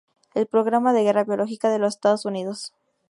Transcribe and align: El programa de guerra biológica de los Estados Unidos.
El 0.33 0.47
programa 0.47 0.93
de 0.93 1.03
guerra 1.03 1.25
biológica 1.25 1.69
de 1.69 1.77
los 1.77 1.93
Estados 1.93 2.25
Unidos. 2.25 2.73